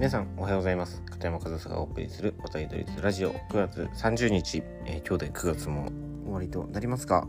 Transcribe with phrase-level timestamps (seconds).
[0.00, 1.02] 皆さんおはようございます。
[1.10, 3.34] 片山和沙がお送りする渡りドリズラジオ。
[3.34, 5.90] 9月30日、えー、今日で9月も
[6.24, 7.26] 終わりとなりますが、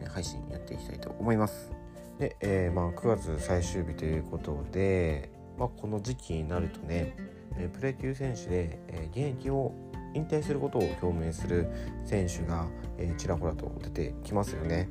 [0.00, 1.72] えー、配信やっていきたいと思います。
[2.20, 7.16] で、えー、まあ9月最終日ということで、まあ、この時期になるとね、
[7.58, 9.74] えプロ野球選手で、え現役を
[10.14, 11.66] 引退することを表明する
[12.04, 12.68] 選手が、
[12.98, 14.88] えちらほらと出てきますよね。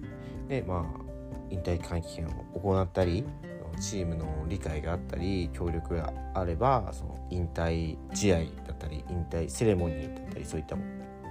[0.49, 1.05] でまあ
[1.49, 3.23] 引退会見を行ったり
[3.75, 10.81] チームの理解があったり協力があればその引退試合だったり引退セレモニーだったりそういったこ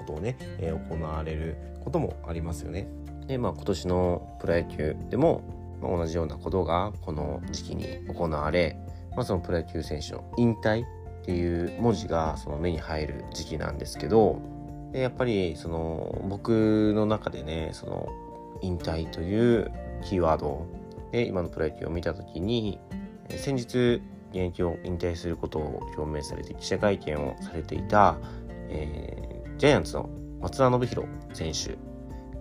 [0.07, 2.87] とをね、え、行われることもありますよね。
[3.27, 5.43] でまあ今年のプロ野球でも、
[5.81, 8.77] ま、同じようなことがこの時期に行われ、
[9.17, 10.87] まあ、そのプロ野球選手の引退っ
[11.25, 14.43] ていう文字がその目に入る時期なんですけど
[14.93, 18.09] でやっぱりその僕の中でねその
[18.61, 19.73] 引退という
[20.05, 20.67] キーワード
[21.15, 22.81] で今のプロ野球を見た時に
[23.29, 28.19] 先日現役を引退することを表明されて記者会見をされていた、
[28.69, 31.79] えー、ジャイアンツの松田宣浩選手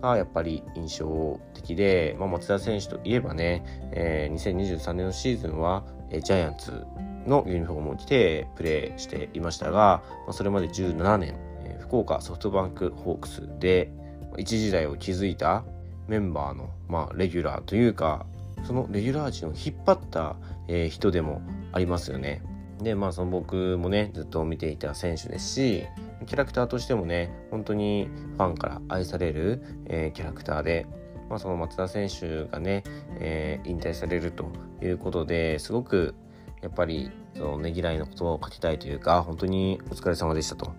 [0.00, 6.84] がやっぱり印象的で、まあ、松田選手といえばね、えー、2023年のシーズンは、えー、ジャイアンツ
[7.28, 13.92] のユニフォームを着てプレーしていましたが、まあ、それまで17年、えー、福岡ソフトバンクホークスで
[14.36, 15.62] 一時代を築いた
[16.08, 18.26] メンバーの、まあ、レギュラーというか
[18.64, 20.36] そのレギュラー陣を引っ張った、
[20.68, 22.42] えー、人でもありますよね。
[22.82, 25.86] でまあその僕もねずっと見ていた選手ですし
[26.26, 30.86] キャラクターとしてもね本当にファンから愛される、えー、キャラクターで、
[31.28, 32.82] まあ、その松田選手がね、
[33.20, 34.50] えー、引退されると
[34.82, 36.14] いうことですごく
[36.62, 40.72] やっぱりそのねぎらいの言葉を書きたいというか本当にお疲れ様でしたと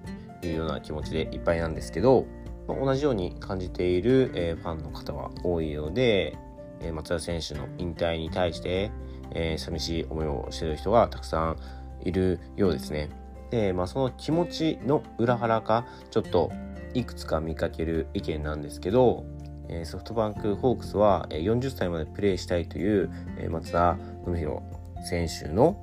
[0.44, 2.26] いうような気持ちでいっぱいなんですけど、
[2.68, 6.38] まあ、同じように感じている、えー、ファンの方は多いようで
[6.82, 8.92] え松田選手の引退に対して、
[9.32, 11.58] えー、寂しい思いをしている人がたくさん
[12.04, 13.10] いるようですね。
[13.52, 16.52] で、まあ、その気持ちの裏腹かちょっと
[16.94, 19.26] いくつか見かける意見なんですけど、
[19.70, 23.10] えー、ソフトバンクホークスは40歳までプレーしたいという、
[23.50, 24.62] 松田信弘
[25.08, 25.78] 選手の、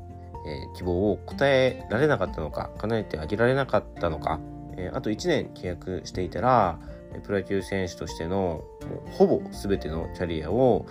[0.46, 4.40] えー、希望を答えられなかったのか叶えてあげられなかったのか、
[4.76, 6.78] えあと1年契約していたら
[7.24, 10.86] プロ野球選手としてのもうほぼ全てのキャリアを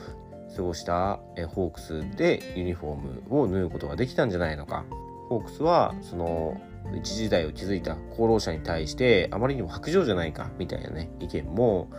[0.56, 1.20] 過ごした
[1.50, 4.86] ホークスでユニフォームを縫うことができたんじゃないのか。
[5.30, 6.60] ホークスはその
[6.94, 11.90] 一時代を築いた功労者に対してあまりにも白状じゃないかみたいなね意見も、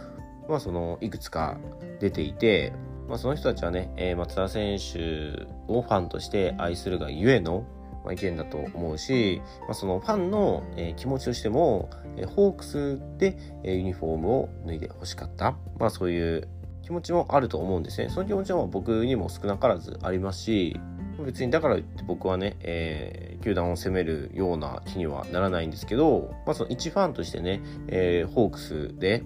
[0.50, 1.58] まあ、そのいくつか
[1.98, 2.74] 出ていて、
[3.08, 7.64] まあ、その人たちはね、え松田選手をファンとして愛するがゆえの
[8.04, 16.48] まあ、意見だと思うし、まあ、そのファンの、え、気持ちとしても、え、ホークスで、え、ユニフォームを脱いでほしかった、まあ、そういう
[16.82, 18.08] 気持ちもあると思うんですね。
[18.08, 20.80] その気持ちは僕にも少なからずありますし、
[21.24, 29.22] 別にだからって僕はね、えー、球団を責めるような気にはならないんですけど、まあ、その一ファンとしてね、えー、ホークスで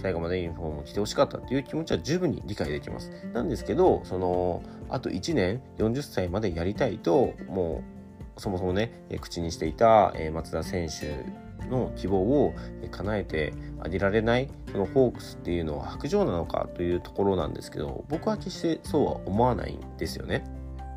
[0.00, 3.10] 最後までユニフォームを着てほしかったっていう気持ちは十分に理解できます。
[3.32, 7.99] なんですけど、その、あと1年40歳までやりたいと、もう
[8.40, 11.26] そもそもね、え口にしていた、え松田選手
[11.68, 12.54] の希望を
[12.90, 20.44] 叶えてあげられないそのホークスっていうのは白状なのかというところなんですけど僕は決してそうは思わないんですよね。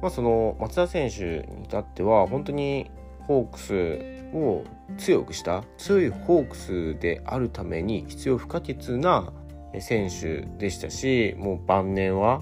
[0.01, 2.89] まあ、その松田選手に至っては本当に
[3.27, 4.63] ホークスを
[4.97, 9.33] 強くした強いホークスであるために必要不可欠な
[9.79, 12.41] 選手でしたしもう晩年は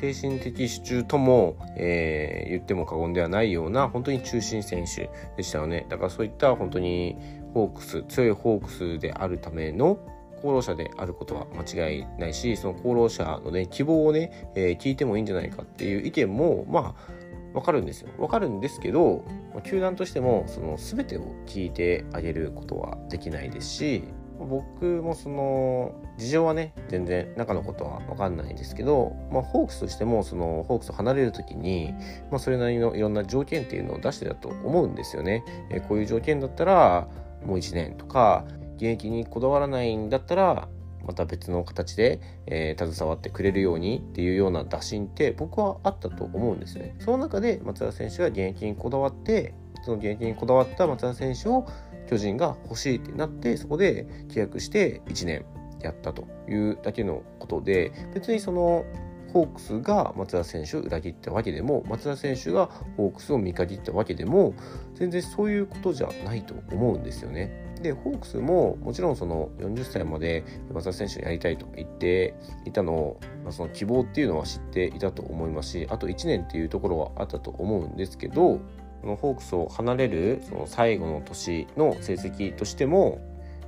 [0.00, 5.86] 精神的支柱とも、えー、言っても過言ではないような本当に中心選手でしたよね。
[5.88, 7.16] だからそういった本当に
[7.54, 9.98] ホークス強いホークスであるための
[10.38, 18.10] 功労者であることは間違いないしその功労者のね希望をね、えー、聞いてもいいんじゃないかっていう意見もまあわかるんですよ。
[18.18, 19.24] わかるんですけど
[19.64, 24.04] 球団としてもその全てを聞いてあげることはできないですし
[24.46, 31.92] 僕もその事情はね全然中のことは分かんないんですけど、まあ、ホークスとしてもそのホークスを離れる時に、
[32.30, 35.44] まあ、それなりのいろんな条件っていうのを出してたと思うんですよね。
[35.70, 37.08] えこういう条件だったら
[37.44, 38.44] もう1年とか
[38.76, 40.68] 現役にこだわらないんだったら
[41.06, 46.96] また別の形で、えー、携わってくれるようにっていうような打診って僕はあったと思うんですね。
[46.98, 49.54] その中で松田選手が現役にこだわって
[49.84, 51.66] その現役にこだわった松田選手を
[52.06, 55.44] 巨人が欲しいってなってそこで契約して1年
[55.80, 58.84] やったというだけのことで別にその
[59.32, 64.54] ホークスが松田選手を裏切ったわけでも松田選手がホークスを見限ったわけでも
[64.94, 67.66] 全然そういうことじゃないと思うんですよね。
[67.82, 78.60] でホークスももちろんその40歳まで松田選手やりたいと言っていたのを、まあ、その希望っていうのは知っていたと思いますしあと1年っていうところはあったと思うんですけど
[79.06, 83.20] このホークスを離れるその最後の年の成績としても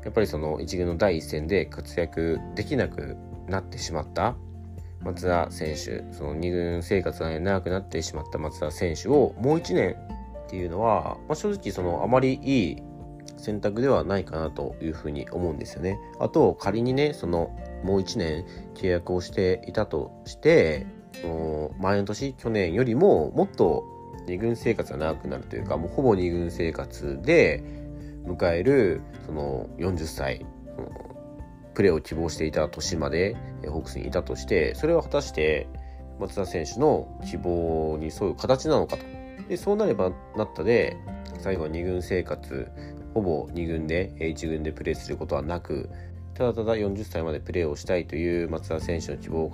[0.03, 4.35] やっぱりその1軍の第一線で活躍できなくなってしまった
[5.01, 9.95] 松田選手その2軍生活が長くなってしまった松田選手をもう1年
[10.47, 12.83] っていうのは、まあ、正直そのあまりいい
[13.37, 16.01] 選択ではないかなというふうに思うんですよね。
[16.19, 18.45] あと仮にねそのもう1年
[18.75, 20.85] 契約をしていたとして
[21.79, 23.98] 前の年去年よりももっと
[24.29, 27.63] 2軍生活が長くなるというかもうほぼ2軍生活で
[28.27, 30.45] 迎えるその40歳
[31.75, 33.37] プレーを希望していた年まで
[33.67, 35.69] ホークスにいたとしてそれは果たして
[36.21, 39.05] 松田選手の希望に沿う形なのかと。
[39.49, 40.97] でそうなればなったで
[41.39, 42.69] 最後は2軍生活
[43.15, 45.89] ほぼ2軍で1軍でプレーすることはなく
[46.39, 49.53] ただただ40歳までプレーをしたいという松田選手の希望を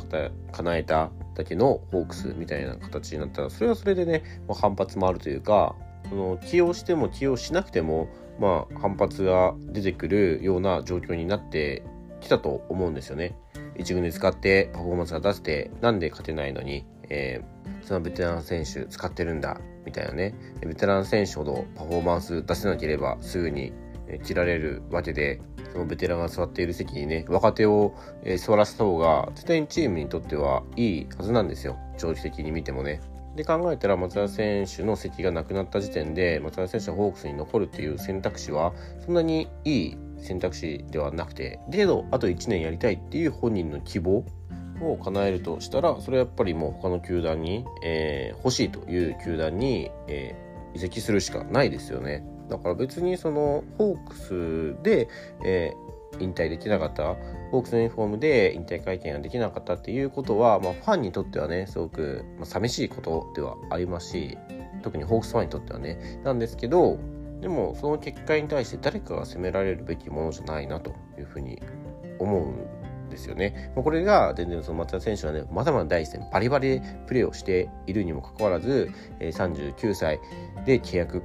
[0.52, 5.74] 叶えただけのホークスみたいな形になったらそれはそれでね、まあ、反発もあるというか
[6.10, 8.08] その起用しても起用しなくても、
[8.38, 11.82] まあ、反発が出てくるような状況になって
[12.20, 13.34] きたと思うんですよね。
[13.76, 23.72] 1軍で使ってパフォーマンスが出してなんで勝てないのに、えー、そのベテラン選手使ってるんだみたいなねベテラン選手ほどパフォーマンス出せなければすぐに
[24.22, 25.40] 切られるわけで
[25.74, 33.00] そのベテランが座っている席にね若手を、え座らせた方が絶対にチームにとってはいいはずなんですよ長期的に見てもね。
[33.34, 38.72] で考えたら松田選手の席がなくなった時点で松田選手はホークスに残るっていう選択肢は
[39.04, 44.24] そんなにいい選択肢ではなくてけどあと1年やりたいっていう本人の希望
[44.80, 52.24] を叶えるとしたらそれはやっぱりもう他の球団に、えー、欲しいという球団に、えー、移籍するしかないですよね。
[52.48, 55.08] だから別にそのホークスで、
[55.44, 57.16] えー、引退できなかった
[57.50, 64.38] ホークスのユニフォームで引退会見ができなかったっていうことは、まあ、ファンにとってはねすごく、まあ、寂しいことではありますし
[64.82, 66.98] 特にホークスファンにとってはねなんですけど
[67.40, 71.60] でもその結果に対して誰かが責められるべきものじゃないなというふうに
[72.18, 73.72] 思うんですよね。
[73.74, 78.90] これが全然その松田選手はね、まだまだ第一線バリバリプレーをしているにもかかわらず、
[79.20, 80.20] 39歳
[80.64, 81.22] で契約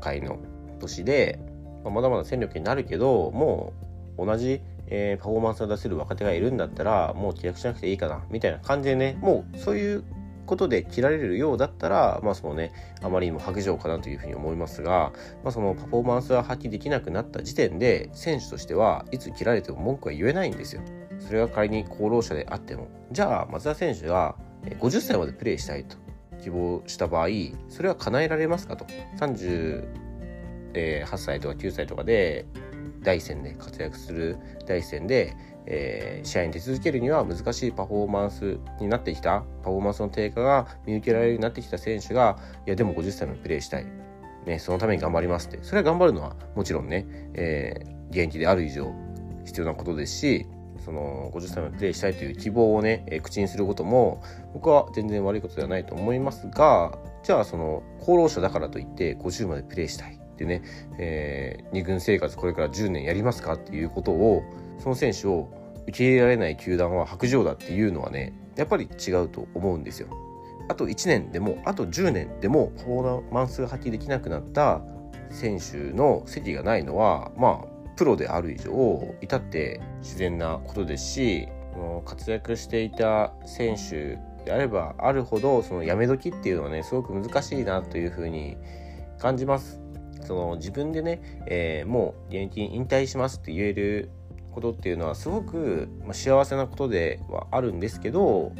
[0.00, 0.38] 回の
[0.80, 1.38] 年で、
[1.84, 3.72] まあ、まだまだ戦力になるけども
[4.18, 10.04] う同じ、えー、パフォーマンスを出せる若手がいるんだったらもう契約しなくていいかなみたいな感じでねもうそういう
[10.48, 12.72] ことで切られるようだったら、まあそのね、
[13.02, 15.12] あまりにも白状かなというふうに思いますが、
[15.44, 20.82] まあ、そのパフォーマンスが発揮できなくなった時点で、選手としてはいつ切られても文句は言えないんですよ。
[21.20, 22.88] それが仮に厚労者であっても。
[23.12, 24.34] じゃあ、松田選手が
[24.80, 25.96] 50歳までプレーしたいと。
[26.42, 27.28] 希望した場合
[27.68, 28.86] それは叶えられますかと。
[29.18, 32.46] 38歳とか9歳とかで
[33.02, 34.36] 第一線で活躍する
[34.66, 35.36] 第一線で、
[35.66, 39.44] えー、試合に出続けるには難しいパフォーマンスになってきた。
[39.62, 43.86] パフォーマンスの低下が見受けられるようになってきた選手がいやでも50歳までプレーしたい、
[44.46, 45.58] ね、そのために頑張りますって。
[45.62, 48.92] それは頑張るのはもちろんね、えー、現役である以上
[49.44, 50.46] 必要なことですし
[50.88, 54.22] その50歳までプレーしたいという希望をね、え、口にすることも
[54.54, 60.62] 僕は全然悪いことではないと思いますがじゃあその厚労者だからといって50までプレーしたいってね、
[60.98, 63.54] えー、2軍生活これから10年やりますか？
[63.54, 64.42] っていうことを
[64.78, 65.50] その選手を
[65.82, 70.08] 受け入れられない球団は白状だっていうのはねやっぱり違うと思うんですよ。
[70.70, 74.80] あと1年でもあと10年でもパフォーマンスが発揮できなくなった
[75.30, 81.48] 選手の席がないのはまあプロである以上至って自然なことですし
[82.04, 88.56] 活躍していた選手であればあるほどそのやめ時っていうのはねすごく難しいなというふうに
[89.18, 89.80] 感じます。
[90.22, 94.10] その自分でね、えー、もう現役引退しますって言える
[94.52, 98.52] ことっていうのはすごく幸せなことではあるんですけど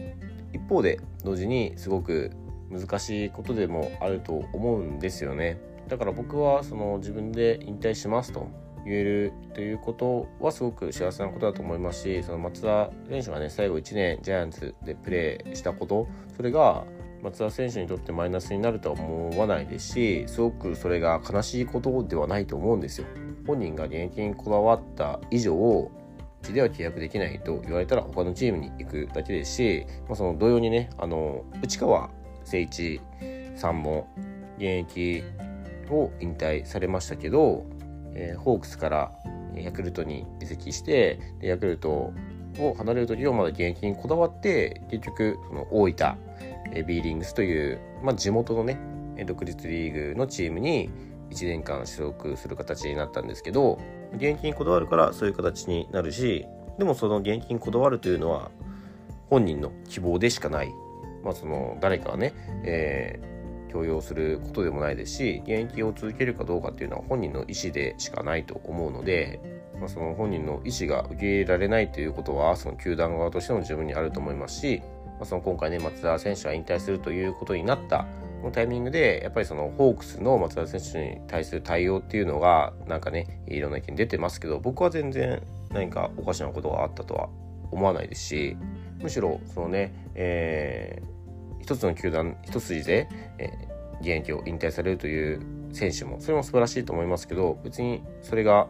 [0.52, 2.30] 一方で同時にすごく
[2.70, 5.60] 難しいことでもあると思うんですよね。
[5.88, 8.48] だから僕はその自分で引退しますと
[8.88, 16.84] 言えるということはすごく幸せなことだと思いますしその松田選手がね最後1年ジャイアンツでプレーしたことそれが
[17.22, 23.06] 松田選手にとってマイナスになるとは思わないですしすごくそれが悲しいことではないと思うんですよ。
[23.46, 33.00] 本人が現役にこだわった以上うちでは契約できないと言われたら他のチームに行くだけですし、まあ、その同様にねあの内川誠一
[33.56, 34.08] さんも
[34.58, 35.24] 現役
[35.90, 37.66] を引退されましたけど
[38.14, 39.12] えー、ホークスから
[39.54, 42.12] ヤクルトに移籍してでヤクルト
[42.58, 46.16] を離れる時はまだ現役にこだわって結局その大分、
[46.72, 48.78] えー、ビーリングスという、まあ、地元のね
[49.26, 50.90] 独立リーグのチームに
[51.30, 53.78] 1年間所属する形になったんですけど
[54.14, 56.46] 現役にこだわるからそういう形になるし
[56.78, 58.50] でもその現役にこだわるというのは
[59.28, 60.72] 本人の希望でしかない、
[61.22, 62.32] まあ、その誰かがね、
[62.64, 63.20] え、
[63.68, 69.40] 強要することでもないですし現役を続けるかどうかっていうのは本人の意思でしかないと思うので、
[69.78, 74.82] まあ、その本人の意思が受け入れられないということはその球団側としても十分にあると思いますし、
[75.18, 78.06] まあ、その今回ね松田選手は引退するということになった
[78.40, 87.28] このタイミングでやっぱりそのホークスの松田選手に対する対応っていうのがなんかねいろんな意見出てますけど僕は全然何かおかしなことがあったとは
[87.70, 88.56] 思わないですし
[89.00, 91.17] むしろそのね、えー、
[91.68, 98.68] 一つの球団一筋で、えー、現役を引退されるという選手もそれも素晴らしいと思いますけど別にそれが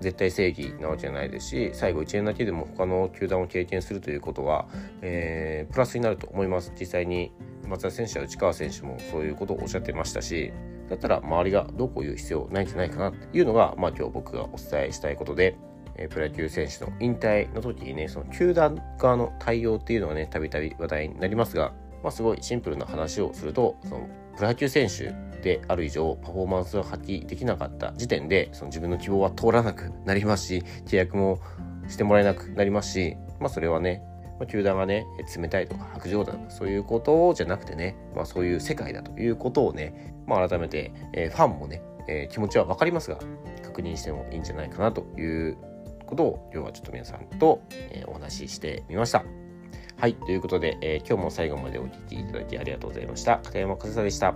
[0.00, 4.66] 絶対正義なわけじゃないですし最後1年だけでも他の球団を経験するということは、
[5.02, 6.72] えー、プラスになると思います。
[6.80, 7.32] 実際に
[7.68, 10.54] 松田選手や内川選手もそういうことをおっしゃってましたし
[10.88, 15.58] だったら周りがどうこう言う必要ないんじゃないかなっていうのが、まあ、今日僕がお伝えしたいことで
[15.96, 31.40] えプロ野球選手の引退の時にね、その球団側の対応っていうのがね、たびたび話題になりますが、まあ、すごいシンプルな話をすると、そのプロ野球選手である以上、パフォーマンスを発揮できなかった時点で、その自分の希望は通らなくなりますし、契約も
[31.88, 34.02] してもらえなくなりますし、まあ、それはね、
[34.38, 35.06] ま、球団がね、
[35.36, 43.18] 冷たいとか白状だとか、そういうことじゃなくてね、まあ、そういう世界だということをね、まあ、改めて、えー、ファンもね、えー、気持ちは分かりますが、
[43.62, 45.56] 確認してもいいんじゃないかなという
[46.06, 49.41] ことを今日はちょっと皆さんと、えー、お話ししてみました。
[50.02, 53.38] はい、ということで、えー、今日も最後までお聴きいただきありがとうございました。
[53.38, 54.34] 片山和沙でした。